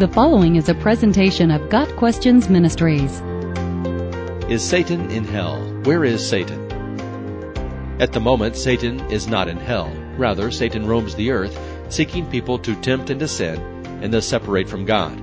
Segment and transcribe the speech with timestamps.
[0.00, 3.20] The following is a presentation of Got Questions Ministries.
[4.48, 5.60] Is Satan in hell?
[5.84, 6.58] Where is Satan?
[8.00, 9.92] At the moment, Satan is not in hell.
[10.16, 11.54] Rather, Satan roams the earth,
[11.90, 13.60] seeking people to tempt into sin
[14.00, 15.20] and thus separate from God.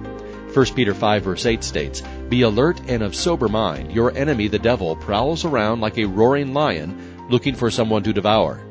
[0.55, 3.91] 1 Peter 5 verse 8 states, Be alert and of sober mind.
[3.91, 8.61] Your enemy, the devil, prowls around like a roaring lion, looking for someone to devour.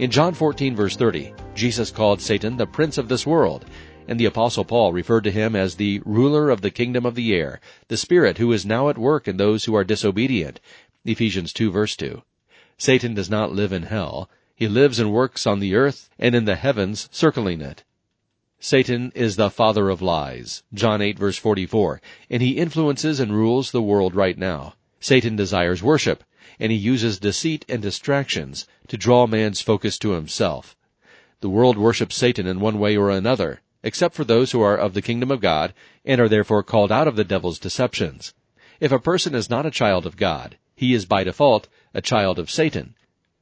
[0.00, 3.66] In John 14 verse 30, Jesus called Satan the prince of this world,
[4.06, 7.34] and the apostle Paul referred to him as the ruler of the kingdom of the
[7.34, 10.60] air, the spirit who is now at work in those who are disobedient.
[11.04, 12.22] Ephesians 2 verse 2.
[12.76, 14.28] Satan does not live in hell.
[14.54, 17.84] He lives and works on the earth and in the heavens circling it.
[18.60, 20.62] Satan is the father of lies.
[20.72, 22.00] John 8 verse 44.
[22.30, 24.74] And he influences and rules the world right now.
[25.00, 26.24] Satan desires worship,
[26.58, 30.76] and he uses deceit and distractions to draw man's focus to himself.
[31.40, 34.94] The world worships Satan in one way or another, except for those who are of
[34.94, 35.72] the kingdom of God
[36.04, 38.34] and are therefore called out of the devil's deceptions.
[38.80, 42.38] If a person is not a child of God, he is by default a child
[42.40, 42.96] of Satan.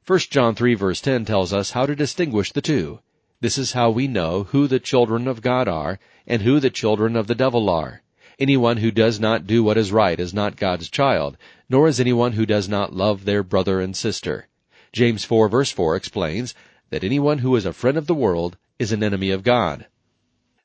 [0.06, 2.98] 1 John 3 verse 10 tells us how to distinguish the two.
[3.40, 7.16] This is how we know who the children of God are and who the children
[7.16, 8.02] of the devil are.
[8.38, 11.36] Anyone who does not do what is right is not God's child,
[11.68, 14.48] nor is anyone who does not love their brother and sister.
[14.92, 16.54] James 4 verse 4 explains
[16.90, 19.86] that anyone who is a friend of the world is an enemy of God.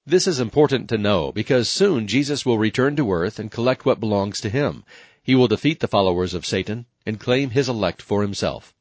[0.09, 3.99] This is important to know because soon Jesus will return to earth and collect what
[3.99, 4.85] belongs to him.
[5.21, 8.73] He will defeat the followers of Satan and claim his elect for himself.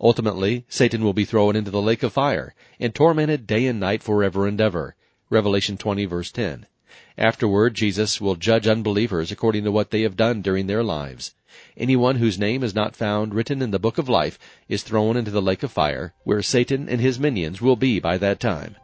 [0.00, 4.04] Ultimately, Satan will be thrown into the lake of fire and tormented day and night
[4.04, 4.94] forever and ever.
[5.30, 6.66] Revelation 20 verse 10.
[7.18, 11.34] Afterward, Jesus will judge unbelievers according to what they have done during their lives.
[11.76, 15.32] Anyone whose name is not found written in the book of life is thrown into
[15.32, 18.76] the lake of fire, where Satan and his minions will be by that time.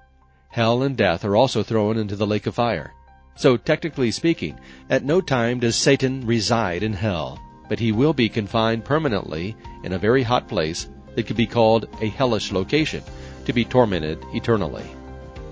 [0.55, 2.95] Hell and death are also thrown into the lake of fire.
[3.35, 4.57] So, technically speaking,
[4.89, 9.93] at no time does Satan reside in hell, but he will be confined permanently in
[9.93, 13.03] a very hot place that could be called a hellish location,
[13.47, 14.87] to be tormented eternally.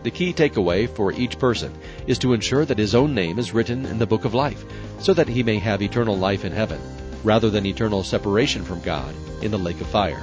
[0.04, 1.76] The key takeaway for each person
[2.06, 4.64] is to ensure that his own name is written in the book of life,
[5.00, 6.80] so that he may have eternal life in heaven,
[7.24, 9.12] rather than eternal separation from God
[9.42, 10.22] in the lake of fire.